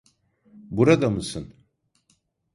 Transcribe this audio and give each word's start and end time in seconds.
Burada 0.69 1.09
mısın? 1.09 1.53